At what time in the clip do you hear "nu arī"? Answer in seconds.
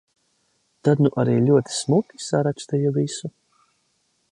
1.07-1.35